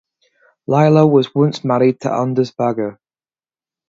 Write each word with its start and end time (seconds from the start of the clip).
Laila 0.67 1.05
was 1.05 1.35
once 1.35 1.63
married 1.63 1.99
to 2.01 2.11
Anders 2.11 2.49
Bagge. 2.51 2.97